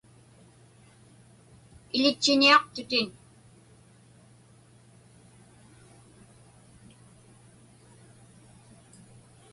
[1.97, 3.09] Iḷitchiñiaqtutin.